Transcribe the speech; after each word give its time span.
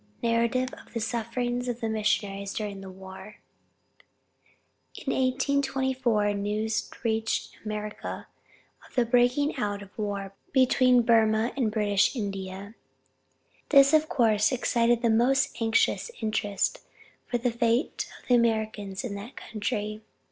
NARRATIVE 0.23 0.73
OF 0.73 0.93
THE 0.95 0.99
SUFFERINGS 0.99 1.67
OF 1.67 1.79
THE 1.79 1.87
MISSIONARIES 1.87 2.55
DURING 2.55 2.81
THE 2.81 2.89
WAR. 2.89 3.35
In 4.95 5.13
1824 5.13 6.33
news 6.33 6.89
reached 7.03 7.51
America 7.63 8.25
of 8.89 8.95
the 8.95 9.05
breaking 9.05 9.55
out 9.57 9.83
of 9.83 9.95
war 9.99 10.33
between 10.53 11.03
Burmah 11.03 11.53
and 11.55 11.69
British 11.71 12.15
India. 12.15 12.73
This 13.69 13.93
of 13.93 14.09
course 14.09 14.51
excited 14.51 15.03
the 15.03 15.11
most 15.11 15.55
anxious 15.61 16.09
interest 16.19 16.79
for 17.27 17.37
the 17.37 17.51
fate 17.51 18.09
of 18.19 18.27
the 18.27 18.33
Americans 18.33 19.03
in 19.03 19.13
that 19.13 19.35
country. 19.35 20.01